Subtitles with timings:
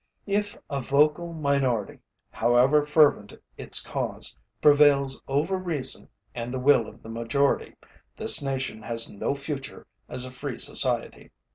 [0.25, 1.99] If a vocal minority,
[2.31, 7.75] however fervent its cause, prevails over reason and the will of the majority,
[8.17, 11.29] this nation has no future as a free society.